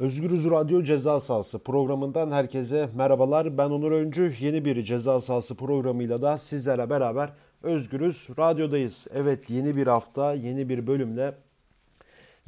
[0.00, 3.58] Özgürüz Radyo Ceza Sahası programından herkese merhabalar.
[3.58, 4.32] Ben Onur Öncü.
[4.40, 9.06] Yeni bir Ceza Sahası programıyla da sizlerle beraber Özgürüz Radyo'dayız.
[9.14, 11.34] Evet yeni bir hafta, yeni bir bölümle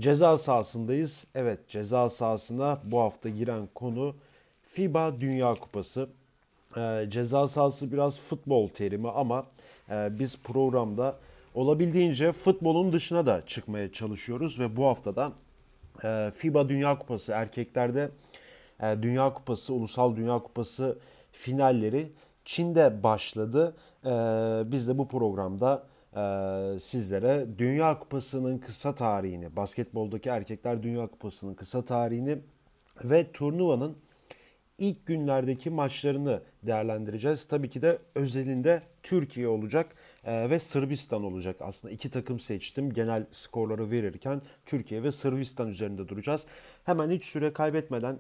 [0.01, 1.27] ceza sahasındayız.
[1.35, 4.15] Evet ceza sahasına bu hafta giren konu
[4.63, 6.09] FIBA Dünya Kupası.
[6.77, 9.45] Ee, ceza sahası biraz futbol terimi ama
[9.91, 11.17] e, biz programda
[11.55, 15.52] olabildiğince futbolun dışına da çıkmaya çalışıyoruz ve bu haftada e,
[16.33, 18.11] FIBA Dünya Kupası erkeklerde
[18.83, 20.99] e, Dünya Kupası, Ulusal Dünya Kupası
[21.33, 22.13] finalleri
[22.45, 23.77] Çin'de başladı.
[24.05, 24.11] E,
[24.73, 25.87] biz de bu programda
[26.17, 32.39] e, sizlere Dünya Kupası'nın kısa tarihini, basketboldaki erkekler Dünya Kupası'nın kısa tarihini
[33.05, 33.97] ve turnuvanın
[34.79, 37.45] ilk günlerdeki maçlarını değerlendireceğiz.
[37.45, 41.57] Tabii ki de özelinde Türkiye olacak e, ve Sırbistan olacak.
[41.61, 42.93] Aslında iki takım seçtim.
[42.93, 46.47] Genel skorları verirken Türkiye ve Sırbistan üzerinde duracağız.
[46.85, 48.19] Hemen hiç süre kaybetmeden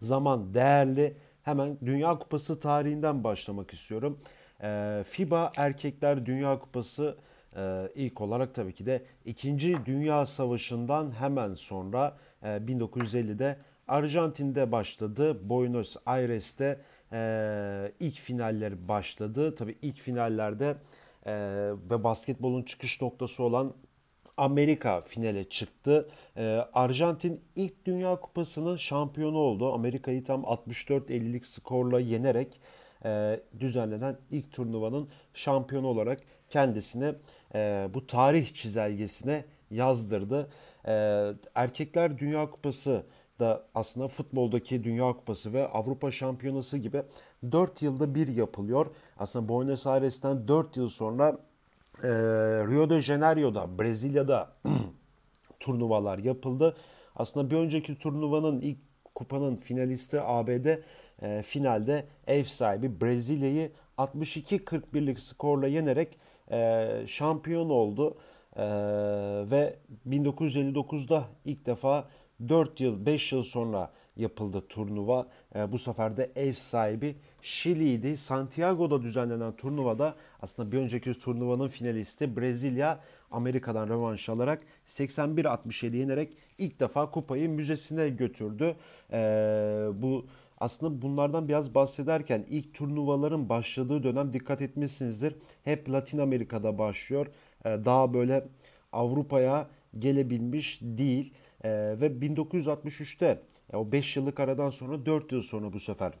[0.00, 1.16] zaman değerli.
[1.42, 4.18] Hemen Dünya Kupası tarihinden başlamak istiyorum.
[4.62, 7.16] E, FIBA Erkekler Dünya Kupası
[7.56, 9.86] e, ilk olarak tabii ki de 2.
[9.86, 15.48] Dünya Savaşı'ndan hemen sonra 1950'de Arjantin'de başladı.
[15.48, 16.80] Buenos Aires'te
[17.12, 19.54] e, ilk finaller başladı.
[19.54, 20.76] Tabii ilk finallerde
[21.26, 21.32] e,
[21.90, 23.74] ve basketbolun çıkış noktası olan
[24.36, 26.08] Amerika finale çıktı.
[26.36, 29.72] E, Arjantin ilk Dünya Kupası'nın şampiyonu oldu.
[29.72, 32.60] Amerika'yı tam 64-50'lik skorla yenerek
[33.04, 37.14] e, düzenlenen ilk turnuvanın şampiyonu olarak kendisine
[37.54, 40.48] e, bu tarih çizelgesine yazdırdı.
[40.86, 40.92] E,
[41.54, 43.02] Erkekler Dünya Kupası
[43.38, 47.02] da aslında futboldaki Dünya Kupası ve Avrupa Şampiyonası gibi
[47.52, 48.86] 4 yılda bir yapılıyor.
[49.18, 51.38] Aslında Buenos Aires'ten 4 yıl sonra
[52.02, 52.08] e,
[52.68, 54.52] Rio de Janeiro'da, Brezilya'da
[55.60, 56.76] turnuvalar yapıldı.
[57.16, 58.78] Aslında bir önceki turnuvanın ilk
[59.14, 60.66] kupanın finalisti ABD
[61.22, 66.18] e, finalde ev sahibi Brezilya'yı 62-41'lik skorla yenerek
[66.50, 68.16] e, şampiyon oldu.
[68.56, 68.64] E,
[69.50, 69.76] ve
[70.08, 72.08] 1959'da ilk defa
[72.48, 75.26] 4 yıl 5 yıl sonra yapıldı turnuva.
[75.54, 78.16] E, bu sefer de ev sahibi Şili'ydi.
[78.16, 83.00] Santiago'da düzenlenen turnuvada aslında bir önceki turnuvanın finalisti Brezilya
[83.30, 88.76] Amerika'dan rövanş alarak 81-67 yenerek ilk defa kupayı müzesine götürdü.
[89.12, 89.18] E,
[89.94, 90.26] bu
[90.58, 95.36] aslında bunlardan biraz bahsederken ilk turnuvaların başladığı dönem dikkat etmişsinizdir.
[95.64, 97.26] Hep Latin Amerika'da başlıyor.
[97.64, 98.48] E, daha böyle
[98.92, 99.68] Avrupa'ya
[99.98, 101.32] gelebilmiş değil.
[101.64, 101.70] E,
[102.00, 103.38] ve 1963'te
[103.72, 106.12] e, o 5 yıllık aradan sonra 4 yıl sonra bu sefer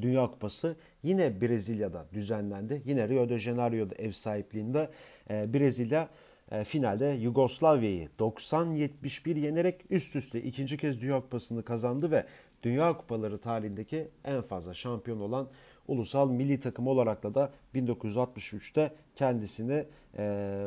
[0.00, 2.82] Dünya Kupası yine Brezilya'da düzenlendi.
[2.84, 4.90] Yine Rio de Janeiro'da ev sahipliğinde
[5.30, 6.08] e, Brezilya
[6.50, 12.26] e, finalde Yugoslavya'yı 90-71 yenerek üst üste ikinci kez Dünya Kupası'nı kazandı ve
[12.62, 15.48] Dünya Kupaları tarihindeki en fazla şampiyon olan
[15.88, 19.84] ulusal milli takım olarak da 1963'te kendisini
[20.18, 20.22] e,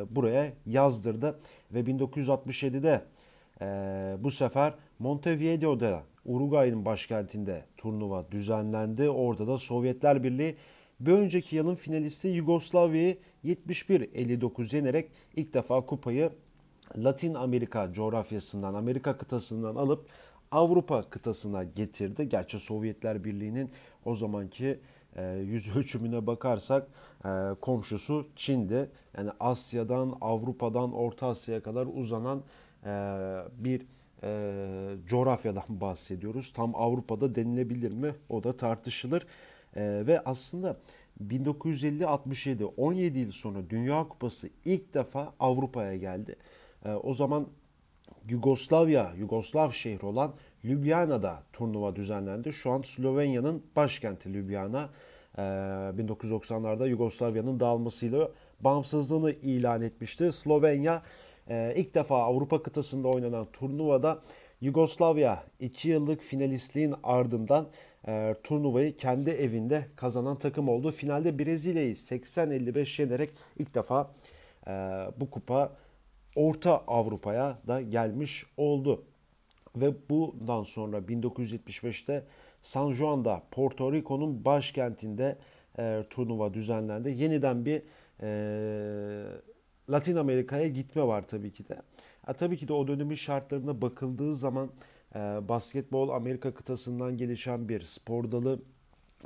[0.10, 1.40] buraya yazdırdı
[1.72, 3.02] ve 1967'de
[3.62, 3.66] e,
[4.20, 9.10] bu sefer Montevideo'da Uruguay'ın başkentinde turnuva düzenlendi.
[9.10, 10.56] Orada da Sovyetler Birliği
[11.00, 16.32] bir önceki yılın finalisti Yugoslavya'yı 71-59 yenerek ilk defa kupayı
[16.98, 20.06] Latin Amerika coğrafyasından, Amerika kıtasından alıp
[20.52, 22.30] Avrupa kıtasına getirdi.
[22.30, 23.70] Gerçi Sovyetler Birliği'nin
[24.06, 24.80] o zamanki
[25.16, 26.88] e, yüz ölçümüne bakarsak
[27.26, 27.30] e,
[27.62, 28.90] komşusu Çin'di.
[29.18, 32.44] Yani Asya'dan, Avrupa'dan, Orta Asya'ya kadar uzanan
[33.58, 33.82] bir
[34.24, 36.54] e, coğrafyadan bahsediyoruz.
[36.54, 38.16] Tam Avrupa'da denilebilir mi?
[38.30, 39.26] O da tartışılır.
[39.76, 40.78] E, ve aslında
[41.28, 46.36] 1950-67 17 yıl sonra Dünya Kupası ilk defa Avrupa'ya geldi.
[46.86, 47.48] E, o zaman
[48.30, 50.34] Yugoslavya, Yugoslav şehri olan
[50.66, 52.54] Ljubljana'da turnuva düzenlendi.
[52.54, 54.90] Şu an Slovenya'nın başkenti Ljubljana.
[55.38, 58.32] E, 1990'larda Yugoslavya'nın dağılmasıyla
[58.62, 60.32] bağımsızlığını ilan etmişti.
[60.32, 61.02] Slovenya
[61.50, 64.22] e, ilk defa Avrupa kıtasında oynanan turnuvada
[64.62, 67.68] Yugoslavya 2 yıllık finalistliğin ardından
[68.08, 70.92] e, turnuvayı kendi evinde kazanan takım oldu.
[70.92, 73.30] Finalde Brezilya'yı 80-55 yenerek
[73.60, 74.12] ilk defa
[74.68, 74.72] e,
[75.20, 75.72] bu kupa
[76.36, 79.04] Orta Avrupa'ya da gelmiş oldu.
[79.76, 82.24] Ve bundan sonra 1975'te
[82.64, 85.38] San Juan'da Porto Rico'nun başkentinde
[85.80, 87.10] e, turnuva düzenlendi.
[87.10, 87.82] Yeniden bir
[88.22, 88.30] e,
[89.92, 91.82] Latin Amerika'ya gitme var tabii ki de.
[92.28, 94.70] E, tabii ki de o dönemin şartlarına bakıldığı zaman
[95.16, 98.60] e, basketbol Amerika kıtasından gelişen bir spor dalı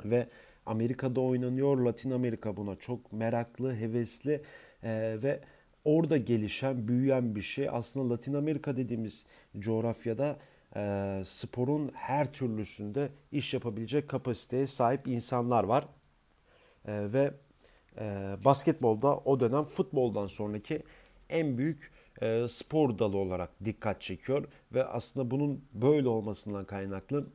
[0.04, 0.28] ve
[0.66, 1.76] Amerika'da oynanıyor.
[1.78, 4.42] Latin Amerika buna çok meraklı, hevesli
[4.82, 5.40] e, ve
[5.84, 7.68] orada gelişen, büyüyen bir şey.
[7.72, 9.26] Aslında Latin Amerika dediğimiz
[9.58, 10.36] coğrafyada
[10.76, 15.88] e, sporun her türlüsünde iş yapabilecek kapasiteye sahip insanlar var.
[16.88, 17.34] E, ve
[17.98, 20.82] e, basketbolda o dönem futboldan sonraki
[21.28, 21.92] en büyük
[22.22, 24.44] e, spor dalı olarak dikkat çekiyor
[24.74, 27.26] ve aslında bunun böyle olmasından kaynaklı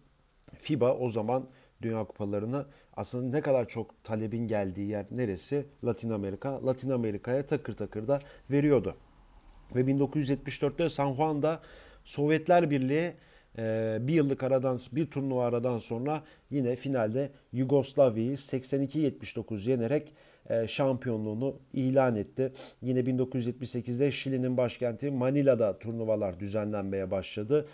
[0.62, 1.50] FIBA o zaman
[1.82, 5.66] Dünya Kupalarını aslında ne kadar çok talebin geldiği yer neresi?
[5.84, 6.66] Latin Amerika.
[6.66, 8.20] Latin Amerika'ya takır takır da
[8.52, 8.96] veriyordu.
[9.76, 11.60] Ve 1974'te San Juan'da
[12.04, 13.14] Sovyetler Birliği
[13.58, 20.14] e, bir yıllık aradan bir turnuva aradan sonra yine finalde Yugoslavya'yı 82-79 yenerek
[20.68, 22.54] şampiyonluğunu ilan etti.
[22.82, 27.68] Yine 1978'de Şili'nin başkenti Manila'da turnuvalar düzenlenmeye başladı.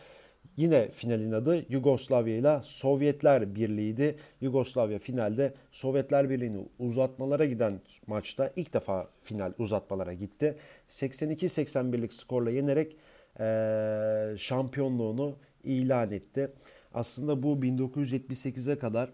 [0.57, 4.15] Yine finalin adı Yugoslavya ile Sovyetler Birliği'ydi.
[4.41, 10.55] Yugoslavya finalde Sovyetler Birliği'ni uzatmalara giden maçta ilk defa final uzatmalara gitti.
[10.89, 12.95] 82-81'lik skorla yenerek
[13.39, 16.51] e, şampiyonluğunu ilan etti.
[16.93, 19.09] Aslında bu 1978'e kadar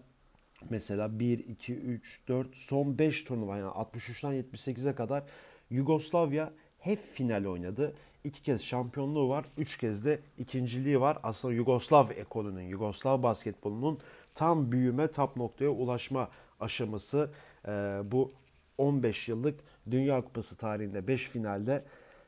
[0.70, 5.24] mesela 1, 2, 3, 4 son 5 turnuva yani 63'ten 78'e kadar
[5.70, 7.94] Yugoslavya hep final oynadı.
[8.24, 11.18] İki kez şampiyonluğu var, üç kez de ikinciliği var.
[11.22, 13.98] Aslında Yugoslav ekolünün, Yugoslav basketbolunun
[14.34, 16.28] tam büyüme, tap noktaya ulaşma
[16.60, 17.30] aşaması
[17.68, 17.70] e,
[18.04, 18.32] bu
[18.78, 19.60] 15 yıllık
[19.90, 21.84] Dünya Kupası tarihinde 5 finalde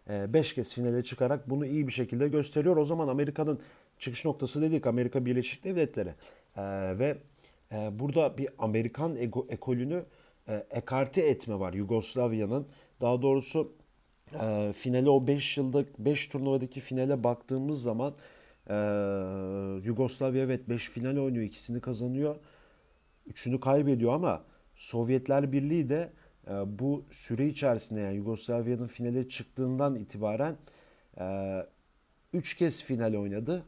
[0.08, 2.76] 5 e, kez finale çıkarak bunu iyi bir şekilde gösteriyor.
[2.76, 3.60] O zaman Amerika'nın
[3.98, 6.14] çıkış noktası dedik Amerika Birleşik Devletleri
[6.56, 6.62] e,
[6.98, 7.18] ve
[7.72, 10.04] e, burada bir Amerikan ego, ekolünü
[10.48, 12.66] e, ekarte etme var Yugoslavya'nın.
[13.00, 13.72] Daha doğrusu
[14.40, 18.14] e, finale o 5 yıllık 5 turnuvadaki finale baktığımız zaman
[18.70, 18.74] e,
[19.84, 22.36] Yugoslavya evet 5 final oynuyor ikisini kazanıyor.
[23.26, 24.44] Üçünü kaybediyor ama
[24.74, 26.12] Sovyetler Birliği de
[26.48, 30.56] e, bu süre içerisinde yani Yugoslavya'nın finale çıktığından itibaren
[32.32, 33.64] 3 e, kez final oynadı.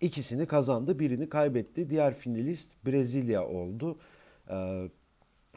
[0.00, 1.90] İkisini kazandı, birini kaybetti.
[1.90, 3.98] Diğer finalist Brezilya oldu.
[4.50, 4.88] E,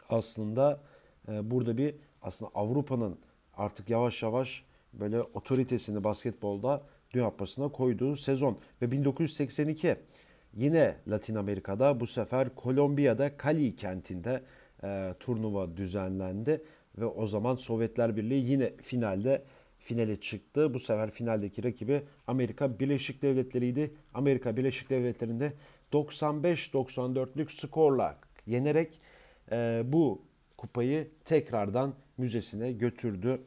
[0.09, 0.81] aslında
[1.27, 3.19] e, burada bir aslında Avrupa'nın
[3.53, 4.63] artık yavaş yavaş
[4.93, 6.81] böyle otoritesini basketbolda
[7.11, 8.57] Dünya Kupası'na koyduğu sezon.
[8.81, 9.95] Ve 1982
[10.53, 14.43] yine Latin Amerika'da bu sefer Kolombiya'da Cali kentinde
[14.83, 16.63] e, turnuva düzenlendi.
[16.97, 19.43] Ve o zaman Sovyetler Birliği yine finalde
[19.79, 20.73] finale çıktı.
[20.73, 23.93] Bu sefer finaldeki rakibi Amerika Birleşik Devletleri'ydi.
[24.13, 25.53] Amerika Birleşik Devletleri'nde
[25.93, 28.17] 95-94'lük skorla
[28.47, 28.99] yenerek
[29.51, 30.21] e, bu
[30.57, 33.41] kupayı tekrardan müzesine götürdü.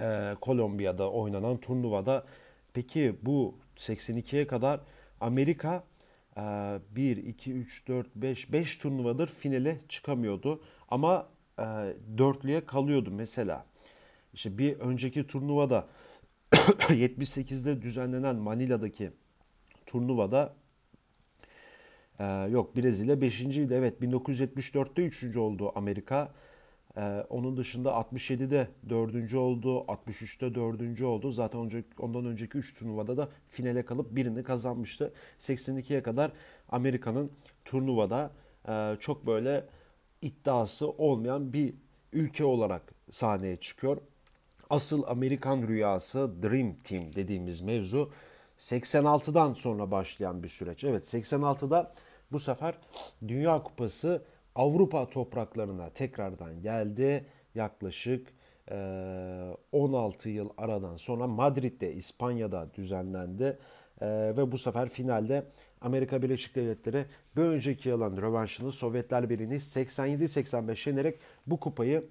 [0.00, 2.26] Ee, Kolombiya'da oynanan turnuvada.
[2.72, 4.80] Peki bu 82'ye kadar
[5.20, 5.84] Amerika
[6.36, 10.62] 1, 2, 3, 4, 5, 5 turnuvadır finale çıkamıyordu.
[10.88, 11.28] Ama
[11.58, 11.64] e,
[12.18, 13.66] dörtlüye kalıyordu mesela.
[14.38, 15.88] İşte bir önceki turnuvada
[16.52, 19.10] 78'de düzenlenen Manila'daki
[19.86, 20.54] turnuvada
[22.18, 23.74] e, yok Brezilya 5.ydi.
[23.74, 25.36] Evet 1974'te 3.
[25.36, 26.34] oldu Amerika.
[26.96, 31.30] Ee, onun dışında 67'de dördüncü oldu, 63'te dördüncü oldu.
[31.32, 35.12] Zaten onca, ondan önceki 3 turnuvada da finale kalıp birini kazanmıştı.
[35.38, 36.32] 82'ye kadar
[36.68, 37.32] Amerika'nın
[37.64, 38.30] turnuvada
[38.68, 39.66] e, çok böyle
[40.22, 41.74] iddiası olmayan bir
[42.12, 43.98] ülke olarak sahneye çıkıyor.
[44.70, 48.10] Asıl Amerikan rüyası Dream Team dediğimiz mevzu
[48.58, 50.84] 86'dan sonra başlayan bir süreç.
[50.84, 51.92] Evet 86'da
[52.32, 52.74] bu sefer
[53.28, 54.22] Dünya Kupası
[54.54, 57.26] Avrupa topraklarına tekrardan geldi.
[57.54, 58.28] Yaklaşık
[59.72, 63.58] 16 yıl aradan sonra Madrid'de İspanya'da düzenlendi.
[64.02, 65.46] Ve bu sefer finalde
[65.80, 67.06] Amerika Birleşik Devletleri
[67.36, 72.04] bir önceki yılın rövanşını Sovyetler Birliği'ni 87-85 yenerek bu kupayı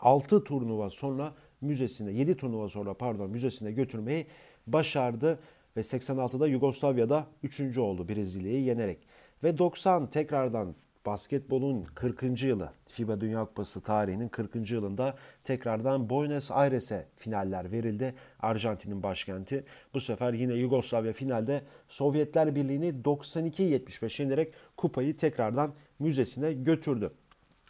[0.00, 4.26] 6 turnuva sonra müzesine 7 turnuva sonra pardon müzesine götürmeyi
[4.66, 5.38] başardı
[5.76, 7.78] ve 86'da Yugoslavya'da 3.
[7.78, 8.98] oldu Brezilya'yı yenerek.
[9.44, 10.74] Ve 90 tekrardan
[11.06, 12.42] basketbolun 40.
[12.42, 14.70] yılı FIBA Dünya Kupası tarihinin 40.
[14.70, 18.14] yılında tekrardan Buenos Aires'e finaller verildi.
[18.40, 19.64] Arjantin'in başkenti.
[19.94, 27.10] Bu sefer yine Yugoslavya finalde Sovyetler Birliği'ni 92-75 yenerek kupayı tekrardan müzesine götürdü.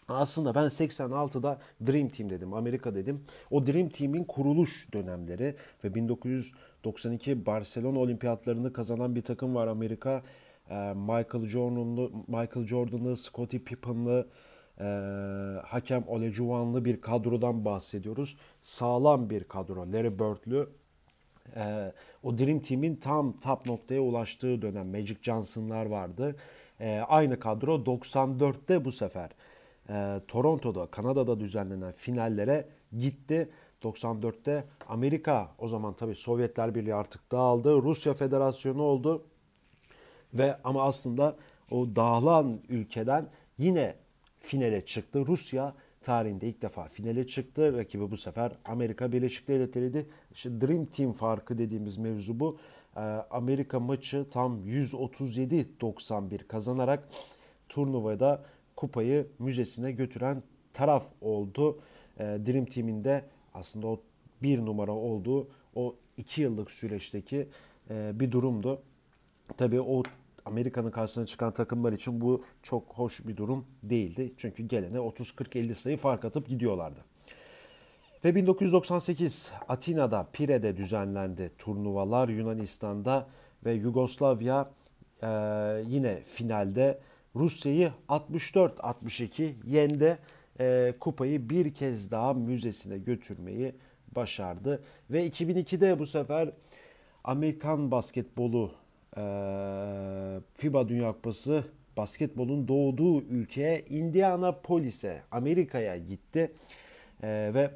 [0.09, 3.25] Aslında ben 86'da Dream Team dedim, Amerika dedim.
[3.51, 10.23] O Dream Team'in kuruluş dönemleri ve 1992 Barcelona Olimpiyatlarını kazanan bir takım var Amerika.
[10.71, 14.27] Ee, Michael Jordan'lı, Michael Jordan'lı, Scottie Pippen'lı,
[14.81, 14.85] e,
[15.67, 18.37] hakem Olajuwon'lı bir kadrodan bahsediyoruz.
[18.61, 19.93] Sağlam bir kadro.
[19.93, 20.69] Larry Bird'lü
[21.57, 26.37] e, o Dream Team'in tam top noktaya ulaştığı dönem Magic Johnson'lar vardı.
[26.81, 29.31] E, aynı kadro 94'te bu sefer
[29.91, 32.69] e, Toronto'da, Kanada'da düzenlenen finallere
[32.99, 33.49] gitti.
[33.83, 37.83] 94'te Amerika o zaman tabii Sovyetler Birliği artık dağıldı.
[37.83, 39.25] Rusya Federasyonu oldu.
[40.35, 41.37] Ve ama aslında
[41.71, 43.29] o dağılan ülkeden
[43.59, 43.95] yine
[44.41, 45.27] finale çıktı.
[45.27, 47.79] Rusya tarihinde ilk defa finale çıktı.
[47.79, 50.07] Rakibi bu sefer Amerika Birleşik Devletleri'ydi.
[50.33, 52.59] İşte Dream Team farkı dediğimiz mevzu bu.
[52.97, 57.09] Ee, Amerika maçı tam 137-91 kazanarak
[57.69, 58.45] turnuvada
[58.79, 60.43] kupayı müzesine götüren
[60.73, 61.79] taraf oldu.
[62.19, 64.01] Ee, Dream Team'in de aslında o
[64.43, 67.49] bir numara olduğu o iki yıllık süreçteki
[67.91, 68.83] e, bir durumdu.
[69.57, 70.03] Tabii o
[70.45, 74.33] Amerika'nın karşısına çıkan takımlar için bu çok hoş bir durum değildi.
[74.37, 77.01] Çünkü gelene 30-40-50 sayı fark atıp gidiyorlardı.
[78.25, 83.27] Ve 1998 Atina'da Pire'de düzenlendi turnuvalar Yunanistan'da
[83.65, 84.71] ve Yugoslavya
[85.23, 85.29] e,
[85.87, 86.99] yine finalde
[87.37, 90.19] Rusya'yı 64-62 yendi.
[90.61, 93.75] E, kupayı bir kez daha müzesine götürmeyi
[94.17, 94.83] başardı.
[95.11, 96.51] Ve 2002'de bu sefer
[97.25, 98.73] Amerikan basketbolu
[99.17, 99.21] e,
[100.55, 101.65] FIBA Dünya Kupası
[101.97, 106.53] basketbolun doğduğu ülkeye Indianapolis'e Amerika'ya gitti.
[107.23, 107.71] E, ve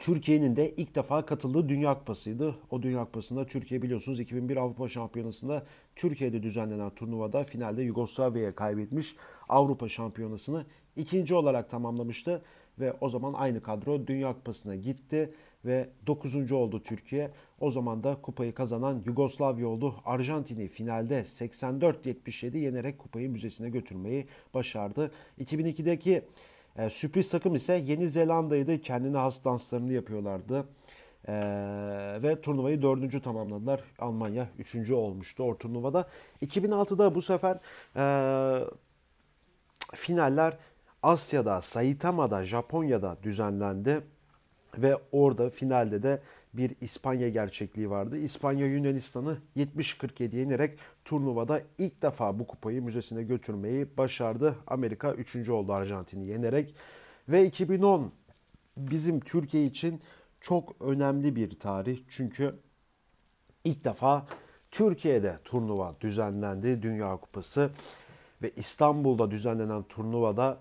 [0.00, 2.54] Türkiye'nin de ilk defa katıldığı Dünya Kupası'ydı.
[2.70, 5.66] O Dünya Kupası'nda Türkiye biliyorsunuz 2001 Avrupa Şampiyonası'nda
[5.96, 9.16] Türkiye'de düzenlenen turnuvada finalde Yugoslavya'ya kaybetmiş
[9.48, 10.66] Avrupa Şampiyonası'nı
[10.96, 12.42] ikinci olarak tamamlamıştı.
[12.78, 16.52] Ve o zaman aynı kadro Dünya Kupası'na gitti ve 9.
[16.52, 17.30] oldu Türkiye.
[17.60, 19.94] O zaman da kupayı kazanan Yugoslavya oldu.
[20.04, 25.10] Arjantin'i finalde 84-77 yenerek kupayı müzesine götürmeyi başardı.
[25.40, 26.22] 2002'deki
[26.76, 28.80] e, sürpriz takım ise Yeni Zelanda'ydı.
[28.80, 30.64] Kendine has danslarını yapıyorlardı.
[31.28, 31.32] E,
[32.22, 33.80] ve turnuvayı dördüncü tamamladılar.
[33.98, 36.08] Almanya üçüncü olmuştu o turnuvada.
[36.42, 37.58] 2006'da bu sefer
[37.96, 38.04] e,
[39.94, 40.58] finaller
[41.02, 44.00] Asya'da, Saitama'da, Japonya'da düzenlendi.
[44.78, 46.22] Ve orada finalde de
[46.54, 48.18] bir İspanya gerçekliği vardı.
[48.18, 50.78] İspanya Yunanistan'ı 70-47 yenerek
[51.10, 54.56] turnuvada ilk defa bu kupayı müzesine götürmeyi başardı.
[54.66, 55.48] Amerika 3.
[55.48, 56.74] oldu Arjantin'i yenerek.
[57.28, 58.12] Ve 2010
[58.76, 60.00] bizim Türkiye için
[60.40, 62.00] çok önemli bir tarih.
[62.08, 62.54] Çünkü
[63.64, 64.26] ilk defa
[64.70, 67.70] Türkiye'de turnuva düzenlendi Dünya Kupası
[68.42, 70.58] ve İstanbul'da düzenlenen turnuvada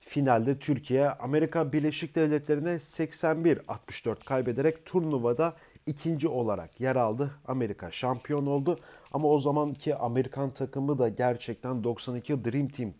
[0.00, 5.56] finalde Türkiye Amerika Birleşik Devletleri'ne 81-64 kaybederek turnuvada
[5.88, 7.30] ikinci olarak yer aldı.
[7.46, 8.78] Amerika şampiyon oldu.
[9.12, 12.92] Ama o zamanki Amerikan takımı da gerçekten 92 Dream Team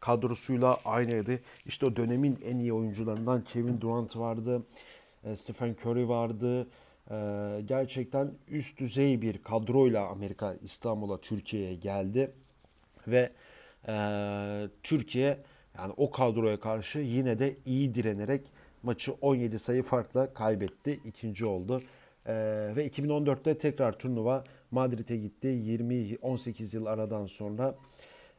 [0.00, 1.40] kadrosuyla aynıydı.
[1.66, 4.62] İşte o dönemin en iyi oyuncularından Kevin Durant vardı,
[5.24, 6.68] e, Stephen Curry vardı.
[7.10, 7.16] E,
[7.64, 12.30] gerçekten üst düzey bir kadroyla Amerika İstanbul'a, Türkiye'ye geldi.
[13.08, 13.32] Ve
[13.88, 13.94] e,
[14.82, 15.38] Türkiye
[15.78, 18.42] yani o kadroya karşı yine de iyi direnerek
[18.82, 21.00] maçı 17 sayı farkla kaybetti.
[21.04, 21.80] ikinci oldu.
[22.26, 25.48] Ee, ve 2014'te tekrar turnuva Madrid'e gitti.
[25.48, 27.74] 20-18 yıl aradan sonra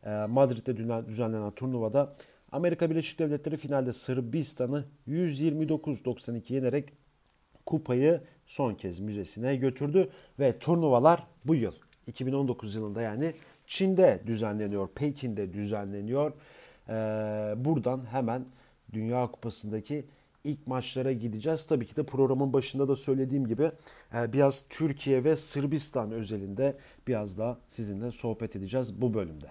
[0.05, 0.77] e, Madrid'de
[1.07, 2.15] düzenlenen turnuvada
[2.51, 6.93] Amerika Birleşik Devletleri finalde Sırbistan'ı 129-92 yenerek
[7.65, 11.73] kupayı son kez müzesine götürdü ve turnuvalar bu yıl
[12.07, 13.33] 2019 yılında yani
[13.67, 16.31] Çin'de düzenleniyor, Pekin'de düzenleniyor.
[16.89, 16.93] Ee,
[17.65, 18.45] buradan hemen
[18.93, 20.05] Dünya Kupası'ndaki
[20.47, 21.67] ilk maçlara gideceğiz.
[21.67, 23.71] Tabii ki de programın başında da söylediğim gibi
[24.13, 26.77] e, biraz Türkiye ve Sırbistan özelinde
[27.07, 29.47] biraz daha sizinle sohbet edeceğiz bu bölümde.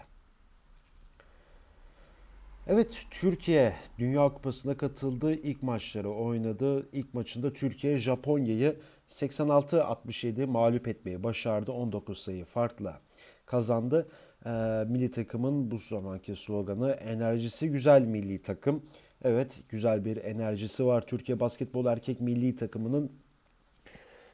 [2.66, 5.34] Evet Türkiye Dünya Kupası'na katıldı.
[5.34, 6.88] ilk maçları oynadı.
[6.92, 8.76] İlk maçında Türkiye Japonya'yı
[9.08, 11.72] 86-67 mağlup etmeyi başardı.
[11.72, 13.00] 19 sayı farkla
[13.46, 14.08] kazandı
[14.46, 14.50] e,
[14.88, 18.82] milli takımın bu zamanki sloganı enerjisi güzel milli takım.
[19.26, 21.06] Evet güzel bir enerjisi var.
[21.06, 23.12] Türkiye Basketbol Erkek Milli Takımı'nın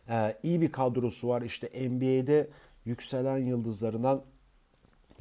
[0.08, 1.42] e, iyi bir kadrosu var.
[1.42, 2.48] İşte NBA'de
[2.84, 4.22] yükselen yıldızlarından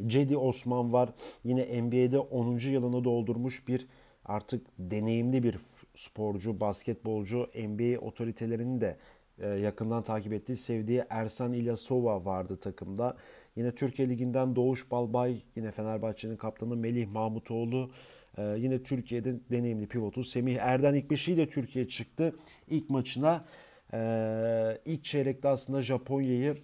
[0.08, 1.10] Cedi Osman var.
[1.44, 2.58] Yine NBA'de 10.
[2.58, 3.88] yılını doldurmuş bir
[4.25, 5.58] artık deneyimli bir
[5.96, 8.98] sporcu, basketbolcu, NBA otoritelerinin de
[9.40, 13.18] e, yakından takip ettiği, sevdiği Ersan İlyasova vardı takımda.
[13.56, 17.92] Yine Türkiye Ligi'nden Doğuş Balbay, yine Fenerbahçe'nin kaptanı Melih Mahmutoğlu,
[18.38, 22.36] e, yine Türkiye'de deneyimli pivotu Semih Erden ilk beşiyle Türkiye çıktı.
[22.68, 23.46] İlk maçına
[23.94, 24.02] e,
[24.86, 26.56] ilk çeyrekte aslında Japonya'yı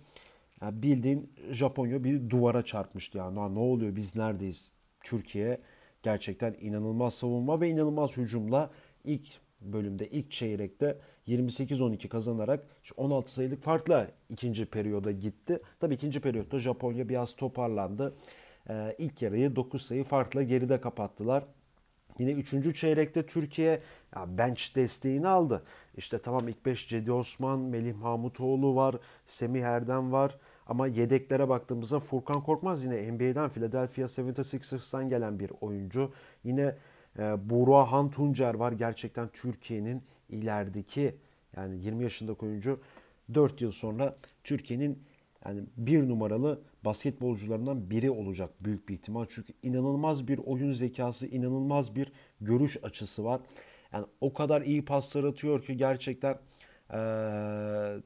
[0.61, 3.17] bildiğin Japonya bir duvara çarpmıştı.
[3.17, 4.71] Yani ne oluyor biz neredeyiz?
[5.03, 5.57] Türkiye
[6.03, 8.71] gerçekten inanılmaz savunma ve inanılmaz hücumla
[9.03, 9.27] ilk
[9.61, 10.97] bölümde ilk çeyrekte
[11.27, 15.59] 28-12 kazanarak 16 sayılık farkla ikinci periyoda gitti.
[15.79, 18.15] Tabii ikinci periyotta Japonya biraz toparlandı.
[18.69, 21.43] Ee, ilk yarıyı 9 sayı farkla geride kapattılar.
[22.19, 22.75] Yine 3.
[22.75, 23.81] çeyrekte Türkiye
[24.15, 25.63] ya bench desteğini aldı.
[25.97, 28.95] İşte tamam ilk 5 Cedi Osman, Melih Mahmutoğlu var,
[29.25, 30.37] Semih Erdem var.
[30.67, 36.13] Ama yedeklere baktığımızda Furkan Korkmaz yine NBA'den Philadelphia 76ers'tan gelen bir oyuncu.
[36.43, 36.75] Yine
[37.19, 38.71] e, Burak Han Tuncer var.
[38.71, 41.15] Gerçekten Türkiye'nin ilerideki
[41.57, 42.79] yani 20 yaşındaki oyuncu
[43.33, 45.03] 4 yıl sonra Türkiye'nin
[45.45, 49.25] yani bir numaralı basketbolcularından biri olacak büyük bir ihtimal.
[49.29, 53.41] Çünkü inanılmaz bir oyun zekası, inanılmaz bir görüş açısı var.
[53.93, 56.33] Yani o kadar iyi paslar atıyor ki gerçekten
[56.93, 56.99] e,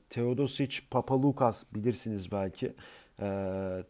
[0.09, 2.73] Teodosic, Papalukas bilirsiniz belki.
[3.19, 3.27] E,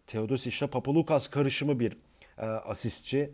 [0.08, 1.98] Teodosic ile Papalukas karışımı bir
[2.38, 3.32] e, asistçi.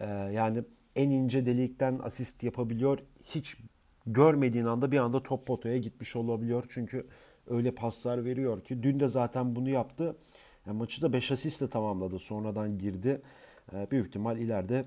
[0.00, 0.62] E, yani
[0.96, 2.98] en ince delikten asist yapabiliyor.
[3.24, 3.56] Hiç
[4.06, 6.64] görmediğin anda bir anda top potaya gitmiş olabiliyor.
[6.68, 7.06] Çünkü
[7.46, 10.16] öyle paslar veriyor ki dün de zaten bunu yaptı.
[10.70, 12.18] Yani maçı da 5 asistle tamamladı.
[12.18, 13.22] Sonradan girdi.
[13.72, 14.84] E, büyük ihtimal ileride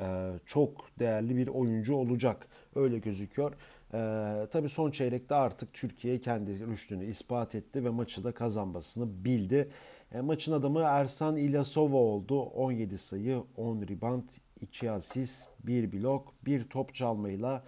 [0.00, 2.46] e, çok değerli bir oyuncu olacak.
[2.74, 3.52] Öyle gözüküyor.
[3.94, 3.98] E,
[4.46, 9.70] tabii son çeyrekte artık Türkiye kendi rüştünü ispat etti ve maçı da kazanmasını bildi.
[10.12, 12.42] E, maçın adamı Ersan İlyasova oldu.
[12.42, 14.28] 17 sayı, 10 rebound,
[14.60, 17.64] 2 asist, 1 blok, 1 top çalmayla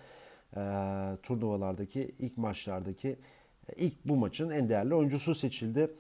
[0.57, 0.61] e,
[1.23, 3.09] turnuvalardaki ilk maçlardaki
[3.69, 5.91] e, ilk bu maçın en değerli oyuncusu seçildi.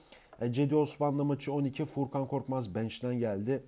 [0.41, 3.63] E, Cedi Osman'la maçı 12, Furkan Korkmaz bench'ten geldi.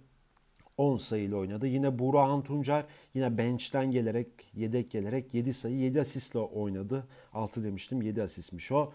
[0.79, 1.67] 10 sayıyla oynadı.
[1.67, 7.07] Yine Burhan Tuncer yine bench'ten gelerek, yedek gelerek 7 sayı 7 asistle oynadı.
[7.33, 8.93] 6 demiştim 7 asistmiş o.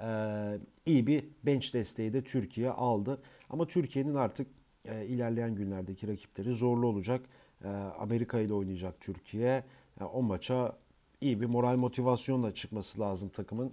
[0.00, 3.22] Ee, iyi bir bench desteği de Türkiye aldı.
[3.50, 4.46] Ama Türkiye'nin artık
[4.84, 7.20] e, ilerleyen günlerdeki rakipleri zorlu olacak.
[7.64, 9.64] E, Amerika ile oynayacak Türkiye.
[10.00, 10.76] E, o maça
[11.20, 13.72] iyi bir moral motivasyonla çıkması lazım takımın.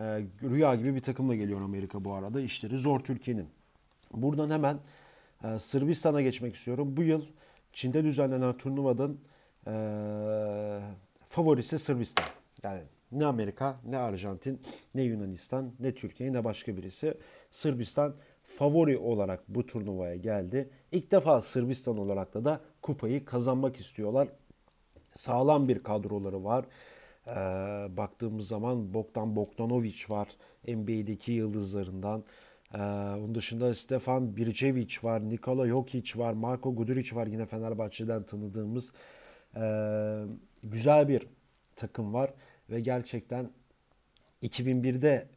[0.00, 0.04] E,
[0.42, 2.40] rüya gibi bir takımla geliyor Amerika bu arada.
[2.40, 3.48] İşleri zor Türkiye'nin.
[4.12, 4.78] Buradan hemen
[5.44, 6.96] e, Sırbistan'a geçmek istiyorum.
[6.96, 7.24] Bu yıl
[7.72, 9.18] Çin'de düzenlenen turnuvadan
[9.66, 9.72] e,
[11.28, 12.24] favorisi Sırbistan.
[12.62, 12.80] Yani
[13.12, 14.60] ne Amerika, ne Arjantin,
[14.94, 17.14] ne Yunanistan, ne Türkiye, ne başka birisi.
[17.50, 20.70] Sırbistan favori olarak bu turnuvaya geldi.
[20.92, 24.28] İlk defa Sırbistan olarak da da kupayı kazanmak istiyorlar.
[25.14, 26.64] Sağlam bir kadroları var.
[27.26, 27.32] Ee,
[27.96, 30.28] baktığımız zaman Bogdan Bogdanovic var.
[30.68, 32.24] NBA'deki yıldızlarından.
[32.74, 38.92] Ee, onun dışında Stefan Bircevic var, Nikola Jokic var, Marko Guduric var yine Fenerbahçe'den tanıdığımız.
[39.56, 40.22] Ee,
[40.62, 41.26] güzel bir
[41.76, 42.34] takım var
[42.70, 43.50] ve gerçekten
[44.42, 45.28] 2001'de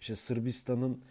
[0.00, 1.02] işte Sırbistan'ın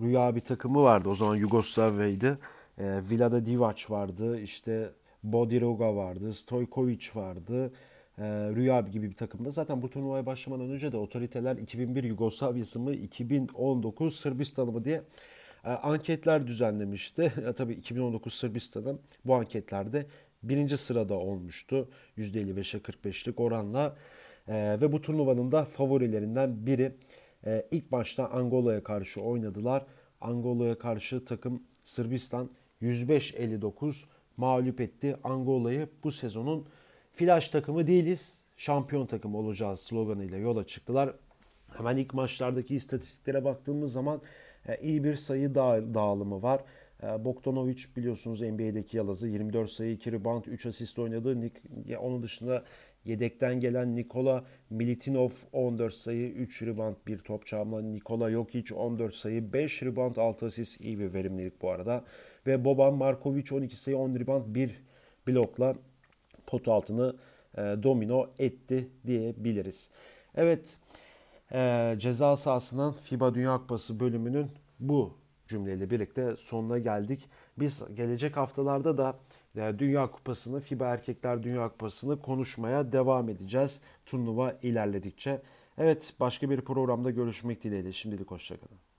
[0.00, 1.08] rüya bir takımı vardı.
[1.08, 2.38] O zaman Yugoslavya'ydı.
[2.78, 4.40] E, Vlada Divac vardı.
[4.40, 6.34] İşte Bodiroga vardı.
[6.34, 7.72] Stojkovic vardı.
[8.18, 9.50] E, rüya gibi bir takımda.
[9.50, 15.02] Zaten bu turnuvaya başlamadan önce de otoriteler 2001 Yugoslavya'sı mı 2019 Sırbistan'ı mı diye
[15.64, 17.32] e, anketler düzenlemişti.
[17.56, 20.06] Tabii 2019 Sırbistan'ı bu anketlerde
[20.42, 21.88] birinci sırada olmuştu.
[22.18, 23.96] %55'e 45'lik oranla.
[24.48, 26.92] E, ve bu turnuvanın da favorilerinden biri.
[27.46, 29.86] E, ilk maçta Angola'ya karşı oynadılar.
[30.20, 32.50] Angola'ya karşı takım Sırbistan
[32.82, 34.04] 105-59
[34.36, 35.88] mağlup etti Angola'yı.
[36.04, 36.66] Bu sezonun
[37.14, 41.14] flash takımı değiliz, şampiyon takım olacağız sloganıyla yola çıktılar.
[41.76, 44.22] Hemen ilk maçlardaki istatistiklere baktığımız zaman
[44.68, 46.60] e, iyi bir sayı dağılımı var.
[47.02, 51.38] E, Bogdanovic biliyorsunuz NBA'deki yalazı 24 sayı 2 rebound 3 asist oynadı.
[52.00, 52.64] Onun dışında
[53.04, 57.82] Yedekten gelen Nikola Militinov 14 sayı, 3 rebound, 1 top çalma.
[57.82, 60.80] Nikola Jokic 14 sayı, 5 rebound, 6 asist.
[60.80, 62.04] iyi bir verimlilik bu arada.
[62.46, 64.82] Ve Boban Markovic 12 sayı, 10 rebound, 1
[65.26, 65.74] blokla
[66.46, 67.16] pot altını
[67.58, 69.90] e, domino etti diyebiliriz.
[70.34, 70.78] Evet,
[71.52, 77.28] e, ceza sahasından FIBA Dünya Kupası bölümünün bu cümleyle birlikte sonuna geldik.
[77.58, 79.16] Biz gelecek haftalarda da
[79.78, 85.42] Dünya Kupası'nı, FIBA Erkekler Dünya Kupası'nı konuşmaya devam edeceğiz turnuva ilerledikçe.
[85.78, 87.92] Evet başka bir programda görüşmek dileğiyle.
[87.92, 88.93] Şimdilik hoşçakalın.